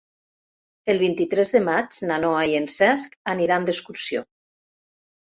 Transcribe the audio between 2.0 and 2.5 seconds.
na Noa